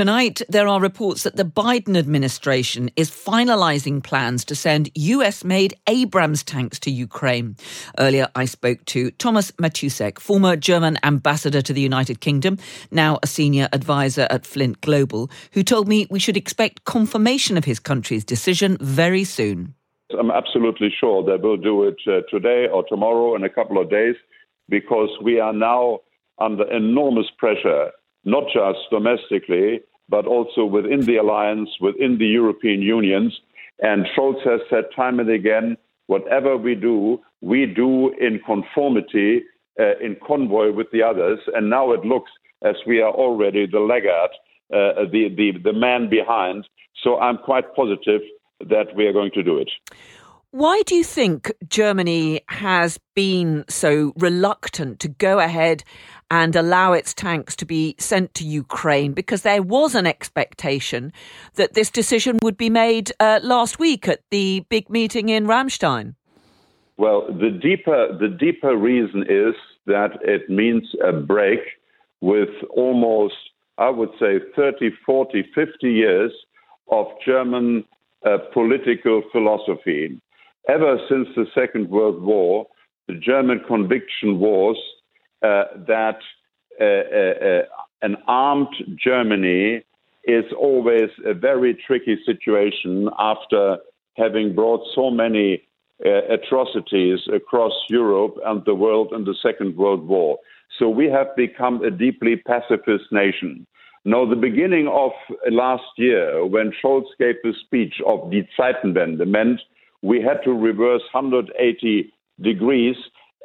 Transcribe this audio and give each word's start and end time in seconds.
Tonight, 0.00 0.40
there 0.48 0.66
are 0.66 0.80
reports 0.80 1.24
that 1.24 1.36
the 1.36 1.44
Biden 1.44 1.94
administration 1.94 2.90
is 2.96 3.10
finalizing 3.10 4.02
plans 4.02 4.46
to 4.46 4.54
send 4.54 4.88
US 4.94 5.44
made 5.44 5.74
Abrams 5.86 6.42
tanks 6.42 6.78
to 6.78 6.90
Ukraine. 6.90 7.54
Earlier, 7.98 8.28
I 8.34 8.46
spoke 8.46 8.82
to 8.86 9.10
Thomas 9.10 9.50
Matussek, 9.60 10.18
former 10.18 10.56
German 10.56 10.96
ambassador 11.02 11.60
to 11.60 11.74
the 11.74 11.82
United 11.82 12.22
Kingdom, 12.22 12.56
now 12.90 13.18
a 13.22 13.26
senior 13.26 13.68
advisor 13.74 14.26
at 14.30 14.46
Flint 14.46 14.80
Global, 14.80 15.30
who 15.52 15.62
told 15.62 15.86
me 15.86 16.06
we 16.08 16.18
should 16.18 16.38
expect 16.38 16.84
confirmation 16.84 17.58
of 17.58 17.66
his 17.66 17.78
country's 17.78 18.24
decision 18.24 18.78
very 18.80 19.24
soon. 19.24 19.74
I'm 20.18 20.30
absolutely 20.30 20.94
sure 20.98 21.22
they 21.22 21.36
will 21.36 21.58
do 21.58 21.84
it 21.84 22.00
uh, 22.06 22.22
today 22.30 22.68
or 22.72 22.86
tomorrow 22.88 23.34
in 23.36 23.44
a 23.44 23.50
couple 23.50 23.78
of 23.78 23.90
days 23.90 24.14
because 24.66 25.10
we 25.22 25.40
are 25.40 25.52
now 25.52 25.98
under 26.38 26.64
enormous 26.74 27.26
pressure 27.36 27.90
not 28.24 28.44
just 28.52 28.78
domestically, 28.90 29.80
but 30.10 30.26
also 30.26 30.64
within 30.64 31.00
the 31.06 31.16
alliance, 31.16 31.70
within 31.80 32.18
the 32.18 32.26
European 32.26 32.82
unions. 32.82 33.40
And 33.80 34.06
Scholz 34.06 34.44
has 34.44 34.60
said 34.68 34.84
time 34.94 35.20
and 35.20 35.30
again, 35.30 35.76
whatever 36.06 36.56
we 36.56 36.74
do, 36.74 37.20
we 37.40 37.64
do 37.64 38.12
in 38.20 38.40
conformity, 38.44 39.44
uh, 39.78 39.96
in 40.00 40.16
convoy 40.26 40.72
with 40.72 40.88
the 40.92 41.02
others. 41.02 41.38
And 41.54 41.70
now 41.70 41.92
it 41.92 42.04
looks 42.04 42.30
as 42.62 42.74
we 42.86 43.00
are 43.00 43.12
already 43.12 43.66
the 43.66 43.80
laggard, 43.80 44.30
uh, 44.74 45.06
the, 45.10 45.28
the, 45.34 45.52
the 45.62 45.72
man 45.72 46.10
behind. 46.10 46.68
So 47.02 47.18
I'm 47.18 47.38
quite 47.38 47.74
positive 47.74 48.20
that 48.68 48.94
we 48.94 49.06
are 49.06 49.12
going 49.12 49.30
to 49.32 49.42
do 49.42 49.56
it. 49.58 49.70
Why 50.52 50.82
do 50.84 50.96
you 50.96 51.04
think 51.04 51.52
Germany 51.68 52.40
has 52.48 52.98
been 53.14 53.64
so 53.68 54.12
reluctant 54.16 54.98
to 54.98 55.08
go 55.08 55.38
ahead 55.38 55.84
and 56.28 56.56
allow 56.56 56.92
its 56.92 57.14
tanks 57.14 57.54
to 57.56 57.64
be 57.64 57.94
sent 58.00 58.34
to 58.34 58.44
Ukraine? 58.44 59.12
Because 59.12 59.42
there 59.42 59.62
was 59.62 59.94
an 59.94 60.08
expectation 60.08 61.12
that 61.54 61.74
this 61.74 61.88
decision 61.88 62.40
would 62.42 62.56
be 62.56 62.68
made 62.68 63.12
uh, 63.20 63.38
last 63.44 63.78
week 63.78 64.08
at 64.08 64.22
the 64.32 64.66
big 64.68 64.90
meeting 64.90 65.28
in 65.28 65.46
Ramstein. 65.46 66.16
Well, 66.96 67.28
the 67.28 67.50
deeper 67.50 68.18
the 68.18 68.28
deeper 68.28 68.76
reason 68.76 69.22
is 69.28 69.54
that 69.86 70.18
it 70.22 70.50
means 70.50 70.82
a 71.06 71.12
break 71.12 71.60
with 72.20 72.50
almost, 72.70 73.36
I 73.78 73.90
would 73.90 74.10
say, 74.18 74.40
30, 74.56 74.90
40, 75.06 75.44
50 75.54 75.92
years 75.92 76.32
of 76.90 77.06
German 77.24 77.84
uh, 78.26 78.38
political 78.52 79.22
philosophy 79.30 80.20
ever 80.68 80.98
since 81.08 81.28
the 81.36 81.46
Second 81.54 81.90
World 81.90 82.22
War, 82.22 82.66
the 83.08 83.14
German 83.14 83.60
conviction 83.66 84.38
was 84.38 84.76
uh, 85.42 85.64
that 85.86 86.18
uh, 86.80 86.84
uh, 86.84 87.46
uh, 87.46 87.62
an 88.02 88.16
armed 88.26 88.74
Germany 89.02 89.82
is 90.24 90.44
always 90.58 91.10
a 91.24 91.34
very 91.34 91.74
tricky 91.86 92.16
situation 92.24 93.08
after 93.18 93.78
having 94.16 94.54
brought 94.54 94.86
so 94.94 95.10
many 95.10 95.62
uh, 96.04 96.22
atrocities 96.32 97.20
across 97.32 97.72
Europe 97.88 98.36
and 98.44 98.64
the 98.64 98.74
world 98.74 99.12
in 99.12 99.24
the 99.24 99.34
Second 99.42 99.76
World 99.76 100.06
War. 100.06 100.38
So 100.78 100.88
we 100.88 101.06
have 101.06 101.34
become 101.36 101.82
a 101.82 101.90
deeply 101.90 102.36
pacifist 102.36 103.04
nation. 103.10 103.66
Now, 104.04 104.24
the 104.24 104.36
beginning 104.36 104.88
of 104.88 105.10
last 105.50 105.84
year, 105.96 106.46
when 106.46 106.72
Scholz 106.82 107.04
gave 107.18 107.34
the 107.42 107.52
speech 107.64 107.94
of 108.06 108.30
Die 108.30 108.48
Zeitenwende, 108.58 109.26
meant 109.26 109.60
we 110.02 110.20
had 110.20 110.42
to 110.44 110.52
reverse 110.52 111.02
180 111.12 112.12
degrees 112.40 112.96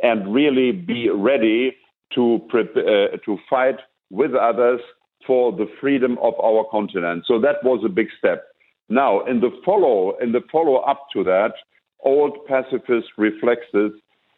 and 0.01 0.33
really 0.33 0.71
be 0.71 1.09
ready 1.09 1.75
to, 2.13 2.39
uh, 2.53 3.17
to 3.25 3.37
fight 3.49 3.75
with 4.09 4.33
others 4.33 4.79
for 5.25 5.51
the 5.51 5.67
freedom 5.81 6.17
of 6.21 6.33
our 6.39 6.65
continent. 6.69 7.25
So 7.27 7.39
that 7.41 7.63
was 7.63 7.83
a 7.85 7.89
big 7.89 8.07
step. 8.17 8.45
Now, 8.89 9.25
in 9.25 9.39
the 9.39 9.49
follow 9.65 10.15
in 10.21 10.31
the 10.31 10.41
follow 10.51 10.75
up 10.75 11.07
to 11.13 11.23
that, 11.23 11.53
old 12.03 12.45
pacifist 12.45 13.07
reflexes 13.17 13.91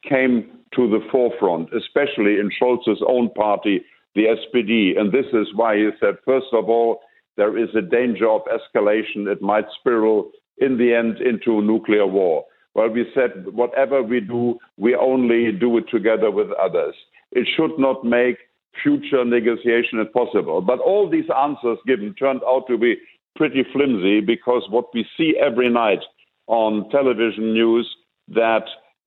came 0.07 0.49
to 0.73 0.89
the 0.89 0.99
forefront, 1.11 1.69
especially 1.73 2.39
in 2.39 2.49
Scholz's 2.61 3.03
own 3.07 3.29
party, 3.31 3.81
the 4.15 4.23
SPD. 4.23 4.97
And 4.97 5.11
this 5.11 5.25
is 5.33 5.47
why 5.53 5.75
he 5.75 5.89
said, 5.99 6.15
first 6.23 6.47
of 6.53 6.69
all, 6.69 7.01
there 7.35 7.57
is 7.57 7.69
a 7.75 7.81
danger 7.81 8.29
of 8.29 8.41
escalation. 8.45 9.27
It 9.27 9.41
might 9.41 9.65
spiral 9.79 10.31
in 10.59 10.77
the 10.77 10.93
end 10.93 11.19
into 11.19 11.61
nuclear 11.61 12.07
war. 12.07 12.45
Well, 12.73 12.89
we 12.89 13.05
said 13.13 13.53
whatever 13.53 14.03
we 14.03 14.19
do, 14.19 14.59
we 14.77 14.95
only 14.95 15.51
do 15.51 15.77
it 15.77 15.85
together 15.91 16.29
with 16.29 16.47
others. 16.61 16.95
It 17.31 17.47
should 17.55 17.77
not 17.79 18.03
make 18.03 18.37
future 18.83 19.25
negotiation 19.25 19.99
impossible. 19.99 20.61
But 20.61 20.79
all 20.79 21.09
these 21.09 21.29
answers 21.35 21.79
given 21.85 22.13
turned 22.13 22.41
out 22.47 22.65
to 22.67 22.77
be 22.77 22.95
pretty 23.35 23.63
flimsy 23.73 24.21
because 24.21 24.63
what 24.69 24.85
we 24.93 25.05
see 25.17 25.35
every 25.39 25.69
night 25.69 25.99
on 26.47 26.89
television 26.89 27.53
news 27.53 27.87
that 28.29 28.63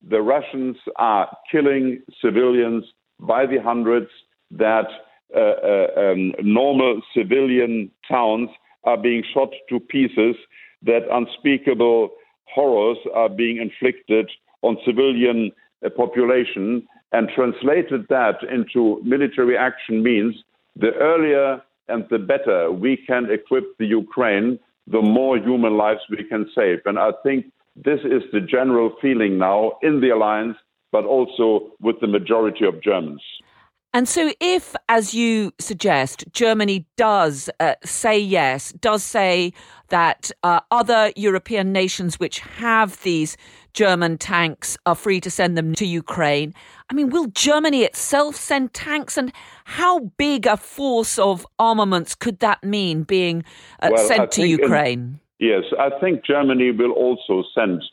the 0.09 0.21
Russians 0.21 0.77
are 0.95 1.35
killing 1.51 2.01
civilians 2.21 2.83
by 3.19 3.45
the 3.45 3.61
hundreds, 3.61 4.09
that 4.51 4.87
uh, 5.35 5.39
uh, 5.39 6.11
um, 6.11 6.33
normal 6.43 7.01
civilian 7.15 7.91
towns 8.09 8.49
are 8.83 8.97
being 8.97 9.23
shot 9.33 9.49
to 9.69 9.79
pieces, 9.79 10.35
that 10.83 11.01
unspeakable 11.11 12.09
horrors 12.45 12.97
are 13.13 13.29
being 13.29 13.57
inflicted 13.57 14.29
on 14.61 14.77
civilian 14.85 15.51
uh, 15.85 15.89
population 15.89 16.87
and 17.11 17.29
translated 17.35 18.05
that 18.09 18.37
into 18.51 19.01
military 19.03 19.57
action 19.57 20.01
means 20.01 20.35
the 20.75 20.91
earlier 20.93 21.61
and 21.87 22.05
the 22.09 22.19
better 22.19 22.71
we 22.71 22.97
can 23.05 23.29
equip 23.29 23.77
the 23.77 23.85
Ukraine, 23.85 24.57
the 24.87 25.01
more 25.01 25.37
human 25.37 25.77
lives 25.77 25.99
we 26.09 26.23
can 26.23 26.49
save. 26.55 26.79
And 26.85 26.97
I 26.97 27.11
think 27.23 27.45
this 27.75 27.99
is 28.05 28.23
the 28.31 28.39
general 28.39 28.93
feeling 29.01 29.37
now 29.37 29.73
in 29.81 30.01
the 30.01 30.09
alliance, 30.09 30.57
but 30.91 31.05
also 31.05 31.71
with 31.81 31.99
the 31.99 32.07
majority 32.07 32.65
of 32.65 32.81
Germans. 32.81 33.21
And 33.93 34.07
so, 34.07 34.31
if, 34.39 34.73
as 34.87 35.13
you 35.13 35.51
suggest, 35.59 36.23
Germany 36.31 36.85
does 36.95 37.49
uh, 37.59 37.75
say 37.83 38.17
yes, 38.17 38.71
does 38.73 39.03
say 39.03 39.51
that 39.89 40.31
uh, 40.43 40.61
other 40.71 41.11
European 41.17 41.73
nations 41.73 42.17
which 42.17 42.39
have 42.39 43.01
these 43.03 43.35
German 43.73 44.17
tanks 44.17 44.77
are 44.85 44.95
free 44.95 45.19
to 45.19 45.29
send 45.29 45.57
them 45.57 45.75
to 45.75 45.85
Ukraine, 45.85 46.53
I 46.89 46.93
mean, 46.93 47.09
will 47.09 47.27
Germany 47.27 47.83
itself 47.83 48.37
send 48.37 48.73
tanks? 48.73 49.17
And 49.17 49.33
how 49.65 49.99
big 50.17 50.45
a 50.45 50.55
force 50.55 51.19
of 51.19 51.45
armaments 51.59 52.15
could 52.15 52.39
that 52.39 52.63
mean 52.63 53.03
being 53.03 53.43
uh, 53.81 53.89
well, 53.91 54.07
sent 54.07 54.31
to 54.33 54.47
Ukraine? 54.47 55.19
In, 55.39 55.49
yes, 55.49 55.63
I 55.77 55.89
think 55.99 56.25
Germany 56.25 56.71
will 56.71 56.91
also 56.91 57.43
send 57.53 57.83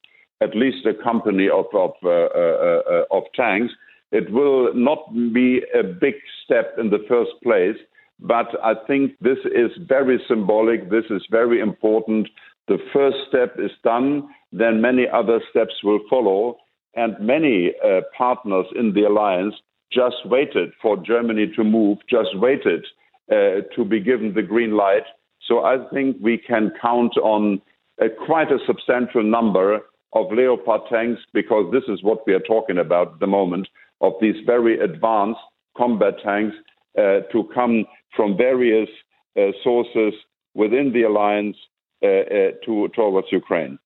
at 0.40 0.54
least 0.54 0.86
a 0.86 0.94
company 0.94 1.48
of, 1.48 1.66
of, 1.74 1.90
uh, 2.04 2.08
uh, 2.08 2.82
uh, 2.88 3.04
of 3.10 3.24
tanks 3.34 3.72
it 4.10 4.30
will 4.32 4.72
not 4.74 5.12
be 5.32 5.62
a 5.78 5.82
big 5.82 6.14
step 6.44 6.74
in 6.78 6.90
the 6.90 7.04
first 7.08 7.32
place, 7.42 7.76
but 8.20 8.46
I 8.62 8.74
think 8.86 9.12
this 9.20 9.38
is 9.44 9.70
very 9.86 10.20
symbolic. 10.26 10.90
This 10.90 11.04
is 11.10 11.22
very 11.30 11.60
important. 11.60 12.28
The 12.66 12.78
first 12.92 13.16
step 13.28 13.56
is 13.58 13.70
done, 13.84 14.28
then 14.52 14.80
many 14.80 15.06
other 15.12 15.40
steps 15.50 15.74
will 15.84 16.00
follow. 16.08 16.56
And 16.94 17.18
many 17.20 17.72
uh, 17.84 18.00
partners 18.16 18.66
in 18.74 18.92
the 18.94 19.04
alliance 19.04 19.54
just 19.92 20.16
waited 20.24 20.72
for 20.82 20.96
Germany 20.96 21.52
to 21.54 21.62
move, 21.62 21.98
just 22.10 22.36
waited 22.38 22.84
uh, 23.30 23.62
to 23.76 23.84
be 23.84 24.00
given 24.00 24.34
the 24.34 24.42
green 24.42 24.76
light. 24.76 25.04
So 25.46 25.64
I 25.64 25.76
think 25.92 26.16
we 26.20 26.38
can 26.38 26.72
count 26.80 27.16
on 27.18 27.60
a, 28.00 28.08
quite 28.08 28.50
a 28.50 28.58
substantial 28.66 29.22
number 29.22 29.80
of 30.14 30.32
Leopard 30.32 30.80
tanks 30.90 31.20
because 31.32 31.70
this 31.72 31.84
is 31.88 32.02
what 32.02 32.26
we 32.26 32.32
are 32.32 32.40
talking 32.40 32.78
about 32.78 33.14
at 33.14 33.20
the 33.20 33.26
moment 33.26 33.68
of 34.00 34.12
these 34.20 34.36
very 34.46 34.78
advanced 34.80 35.40
combat 35.76 36.14
tanks 36.22 36.56
uh, 36.96 37.20
to 37.32 37.48
come 37.54 37.84
from 38.14 38.36
various 38.36 38.88
uh, 39.36 39.52
sources 39.62 40.14
within 40.54 40.92
the 40.92 41.02
alliance 41.02 41.56
uh, 42.02 42.06
uh, 42.06 42.50
to, 42.64 42.88
towards 42.94 43.28
Ukraine. 43.30 43.78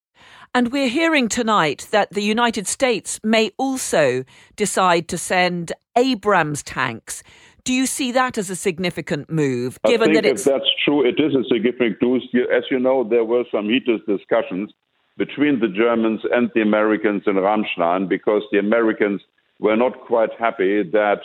And 0.55 0.71
we're 0.71 0.89
hearing 0.89 1.29
tonight 1.29 1.89
that 1.93 2.11
the 2.11 2.23
United 2.23 2.67
States 2.67 3.19
may 3.25 3.53
also 3.57 4.25
decide 4.57 5.09
to 5.09 5.19
send 5.19 5.73
Abrams 5.97 6.63
tanks. 6.63 7.23
Do 7.65 7.73
you 7.73 7.87
see 7.87 8.13
that 8.13 8.37
as 8.37 8.51
a 8.51 8.57
significant 8.57 9.31
move, 9.31 9.79
given 9.87 10.13
that 10.13 10.27
it's. 10.27 10.47
If 10.47 10.53
that's 10.53 10.71
true, 10.85 11.07
it 11.07 11.19
is 11.19 11.35
a 11.35 11.45
significant 11.45 12.03
move. 12.03 12.23
As 12.55 12.65
you 12.71 12.79
know, 12.79 13.05
there 13.05 13.25
were 13.25 13.45
some 13.53 13.67
heated 13.71 14.05
discussions 14.07 14.73
between 15.17 15.61
the 15.61 15.69
Germans 15.69 16.21
and 16.33 16.51
the 16.55 16.63
Americans 16.63 17.23
in 17.27 17.35
Ramstein 17.35 18.09
because 18.09 18.43
the 18.51 18.59
Americans 18.59 19.23
were 19.63 19.77
not 19.77 20.01
quite 20.07 20.31
happy 20.39 20.83
that 20.83 21.21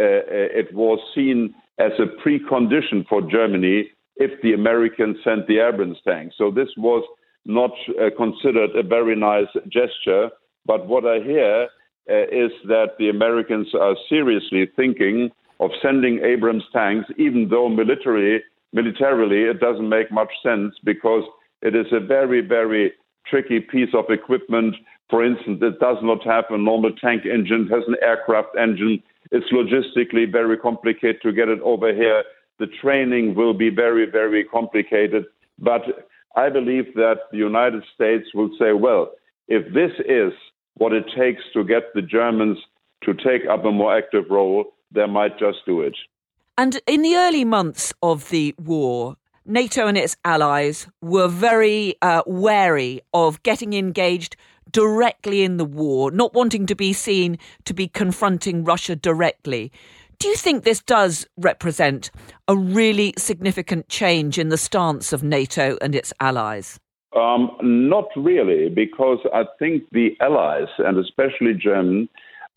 uh, 0.00 0.04
uh, 0.04 0.60
it 0.60 0.74
was 0.74 0.98
seen 1.14 1.54
as 1.78 1.92
a 1.98 2.08
precondition 2.26 3.06
for 3.08 3.22
Germany 3.22 3.90
if 4.16 4.30
the 4.42 4.52
Americans 4.52 5.16
sent 5.22 5.46
the 5.46 5.58
Abrams 5.58 5.98
tanks. 6.06 6.34
So 6.38 6.50
this 6.50 6.68
was 6.76 7.04
not 7.44 7.72
uh, 7.90 8.10
considered 8.16 8.70
a 8.76 8.82
very 8.82 9.16
nice 9.16 9.52
gesture. 9.68 10.30
But 10.64 10.86
what 10.86 11.04
I 11.04 11.18
hear 11.20 11.68
uh, 12.10 12.24
is 12.44 12.52
that 12.68 12.90
the 12.98 13.08
Americans 13.08 13.68
are 13.74 13.96
seriously 14.08 14.68
thinking 14.76 15.30
of 15.60 15.70
sending 15.80 16.20
Abrams 16.24 16.64
tanks, 16.72 17.06
even 17.18 17.48
though 17.50 17.68
militarily 17.68 18.40
militarily, 18.72 19.42
it 19.42 19.60
doesn't 19.60 19.88
make 19.88 20.10
much 20.10 20.32
sense 20.42 20.74
because 20.84 21.24
it 21.60 21.76
is 21.76 21.86
a 21.92 22.00
very, 22.00 22.40
very 22.40 22.92
tricky 23.26 23.60
piece 23.60 23.90
of 23.94 24.06
equipment. 24.10 24.74
For 25.12 25.22
instance, 25.22 25.58
it 25.60 25.78
does 25.78 25.98
not 26.02 26.24
have 26.24 26.46
a 26.48 26.56
normal 26.56 26.90
tank 26.90 27.26
engine, 27.26 27.68
it 27.70 27.74
has 27.74 27.84
an 27.86 27.96
aircraft 28.00 28.56
engine. 28.58 29.02
It's 29.30 29.44
logistically 29.52 30.32
very 30.32 30.56
complicated 30.56 31.20
to 31.20 31.32
get 31.32 31.50
it 31.50 31.60
over 31.60 31.94
here. 31.94 32.24
The 32.58 32.68
training 32.80 33.34
will 33.34 33.52
be 33.52 33.68
very, 33.68 34.10
very 34.10 34.42
complicated. 34.42 35.26
But 35.58 35.82
I 36.34 36.48
believe 36.48 36.94
that 36.94 37.16
the 37.30 37.36
United 37.36 37.82
States 37.94 38.28
will 38.32 38.48
say, 38.58 38.72
well, 38.72 39.12
if 39.48 39.66
this 39.74 39.92
is 40.08 40.32
what 40.78 40.94
it 40.94 41.04
takes 41.14 41.42
to 41.52 41.62
get 41.62 41.92
the 41.94 42.00
Germans 42.00 42.56
to 43.04 43.12
take 43.12 43.42
up 43.50 43.66
a 43.66 43.70
more 43.70 43.94
active 43.94 44.24
role, 44.30 44.64
they 44.92 45.06
might 45.06 45.38
just 45.38 45.58
do 45.66 45.82
it. 45.82 45.94
And 46.56 46.80
in 46.86 47.02
the 47.02 47.16
early 47.16 47.44
months 47.44 47.92
of 48.02 48.30
the 48.30 48.54
war, 48.58 49.16
NATO 49.44 49.88
and 49.88 49.98
its 49.98 50.16
allies 50.24 50.86
were 51.02 51.28
very 51.28 51.96
uh, 52.00 52.22
wary 52.26 53.02
of 53.12 53.42
getting 53.42 53.74
engaged 53.74 54.36
directly 54.70 55.42
in 55.42 55.56
the 55.56 55.64
war, 55.64 56.10
not 56.10 56.34
wanting 56.34 56.66
to 56.66 56.74
be 56.74 56.92
seen 56.92 57.38
to 57.64 57.74
be 57.74 57.88
confronting 57.88 58.64
Russia 58.64 58.96
directly. 58.96 59.72
Do 60.18 60.28
you 60.28 60.36
think 60.36 60.62
this 60.62 60.80
does 60.80 61.26
represent 61.36 62.10
a 62.46 62.56
really 62.56 63.12
significant 63.18 63.88
change 63.88 64.38
in 64.38 64.50
the 64.50 64.56
stance 64.56 65.12
of 65.12 65.24
NATO 65.24 65.76
and 65.82 65.94
its 65.94 66.12
allies? 66.20 66.78
Um, 67.16 67.50
not 67.60 68.06
really, 68.16 68.68
because 68.68 69.18
I 69.34 69.44
think 69.58 69.82
the 69.92 70.16
allies, 70.20 70.68
and 70.78 70.96
especially 70.96 71.54
Germany, 71.54 72.08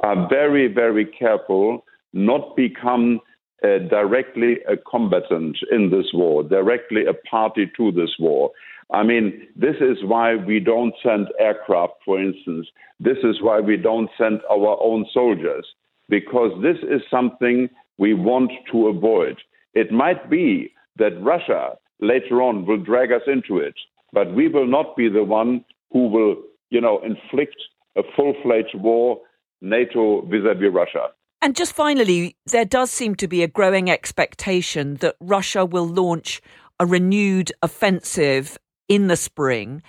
are 0.02 0.30
very, 0.30 0.68
very 0.68 1.06
careful 1.06 1.84
not 2.13 2.56
become 2.56 3.19
uh, 3.63 3.80
directly 3.90 4.57
a 4.69 4.78
combatant 4.78 5.57
in 5.72 5.90
this 5.90 6.07
war, 6.13 6.44
directly 6.44 7.06
a 7.06 7.13
party 7.28 7.72
to 7.78 7.92
this 7.92 8.12
war. 8.19 8.52
I 8.91 9.03
mean, 9.03 9.47
this 9.55 9.75
is 9.81 10.03
why 10.03 10.35
we 10.35 10.59
don't 10.59 10.93
send 11.01 11.27
aircraft, 11.39 11.93
for 12.05 12.21
instance. 12.21 12.67
This 12.99 13.17
is 13.23 13.41
why 13.41 13.59
we 13.59 13.77
don't 13.77 14.09
send 14.17 14.41
our 14.49 14.77
own 14.81 15.05
soldiers, 15.13 15.65
because 16.07 16.51
this 16.61 16.77
is 16.83 17.01
something 17.09 17.69
we 17.97 18.13
want 18.13 18.51
to 18.71 18.87
avoid. 18.87 19.37
It 19.73 19.91
might 19.91 20.29
be 20.29 20.71
that 20.97 21.21
Russia 21.21 21.77
later 21.99 22.41
on 22.41 22.65
will 22.65 22.77
drag 22.77 23.11
us 23.11 23.23
into 23.27 23.57
it, 23.57 23.73
but 24.13 24.33
we 24.33 24.47
will 24.47 24.67
not 24.67 24.95
be 24.95 25.09
the 25.09 25.23
one 25.23 25.65
who 25.91 26.07
will, 26.07 26.35
you 26.69 26.79
know, 26.79 27.01
inflict 27.03 27.55
a 27.97 28.03
full-fledged 28.15 28.75
war 28.75 29.19
NATO 29.61 30.21
vis-a-vis 30.21 30.71
Russia. 30.71 31.07
And 31.41 31.55
just 31.55 31.73
finally, 31.73 32.35
there 32.45 32.65
does 32.65 32.91
seem 32.91 33.15
to 33.15 33.27
be 33.27 33.43
a 33.43 33.47
growing 33.47 33.89
expectation 33.89 34.95
that 34.95 35.15
Russia 35.19 35.65
will 35.65 35.87
launch 35.87 36.41
a 36.79 36.85
renewed 36.85 37.51
offensive 37.61 38.57
in 38.87 39.07
the 39.07 39.15
spring. 39.15 39.81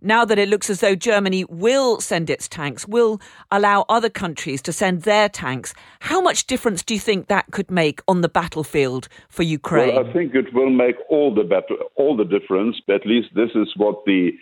Now 0.00 0.24
that 0.24 0.38
it 0.38 0.48
looks 0.48 0.68
as 0.68 0.80
though 0.80 0.96
Germany 0.96 1.44
will 1.48 2.00
send 2.00 2.28
its 2.28 2.48
tanks, 2.48 2.88
will 2.88 3.20
allow 3.52 3.84
other 3.88 4.10
countries 4.10 4.60
to 4.62 4.72
send 4.72 5.02
their 5.02 5.28
tanks, 5.28 5.74
how 6.00 6.20
much 6.20 6.48
difference 6.48 6.82
do 6.82 6.94
you 6.94 6.98
think 7.00 7.28
that 7.28 7.46
could 7.52 7.70
make 7.70 8.00
on 8.08 8.20
the 8.20 8.28
battlefield 8.28 9.08
for 9.28 9.44
Ukraine? 9.44 9.94
Well, 9.94 10.04
I 10.04 10.12
think 10.12 10.34
it 10.34 10.52
will 10.52 10.70
make 10.70 10.96
all 11.08 11.32
the 11.32 11.44
battle, 11.44 11.76
all 11.94 12.16
the 12.16 12.24
difference. 12.24 12.80
At 12.88 13.06
least 13.06 13.28
this 13.34 13.50
is 13.54 13.72
what 13.76 14.04
the 14.04 14.32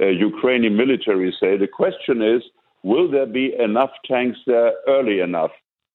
uh, 0.00 0.06
Ukrainian 0.06 0.76
military 0.76 1.36
say. 1.38 1.58
The 1.58 1.68
question 1.68 2.22
is, 2.22 2.42
will 2.82 3.10
there 3.10 3.26
be 3.26 3.52
enough 3.58 3.90
tanks 4.06 4.38
there 4.46 4.72
early 4.88 5.20
enough? 5.20 5.50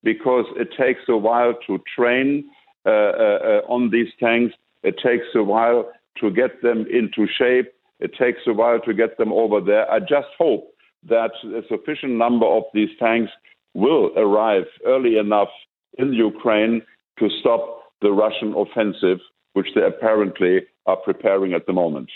because 0.06 0.45
it 0.56 0.69
takes 0.77 1.01
a 1.09 1.18
while 1.18 1.53
to 1.68 1.81
train 1.94 2.45
uh, 2.86 2.89
uh, 2.89 2.94
uh, 2.94 3.62
on 3.68 3.89
these 3.89 4.07
tanks. 4.19 4.53
It 4.83 4.95
takes 5.03 5.25
a 5.33 5.44
while 5.44 5.92
to 6.20 6.32
get 6.32 6.62
them 6.62 6.86
into 6.92 7.28
shape. 7.28 7.72
It 8.00 8.12
takes 8.18 8.42
a 8.48 8.54
while 8.54 8.80
to 8.82 8.94
get 8.94 9.18
them 9.18 9.32
over 9.32 9.62
there. 9.62 9.90
I 9.92 10.00
just 10.00 10.28
hope 10.38 10.74
that 11.08 11.32
a 11.46 11.62
sufficient 11.68 12.14
number 12.14 12.46
of 12.46 12.64
these 12.74 12.90
tanks 13.00 13.32
will 13.74 14.12
arrive 14.18 14.66
early 14.86 15.18
enough 15.18 15.50
in 15.98 16.14
Ukraine 16.14 16.82
to 17.20 17.30
stop 17.40 17.84
the 18.02 18.12
Russian 18.12 18.54
offensive, 18.54 19.20
which 19.54 19.68
they 19.76 19.82
apparently 19.82 20.62
are 20.86 20.98
preparing 20.98 21.54
at 21.54 21.66
the 21.66 21.74
moment. 21.74 22.10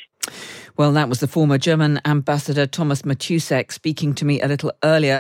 Well, 0.78 0.94
that 0.94 1.10
was 1.10 1.20
the 1.20 1.28
former 1.28 1.58
German 1.58 2.00
ambassador 2.06 2.66
Thomas 2.66 3.02
Matussek 3.02 3.72
speaking 3.72 4.14
to 4.16 4.26
me 4.26 4.42
a 4.42 4.48
little 4.48 4.72
earlier. 4.84 5.18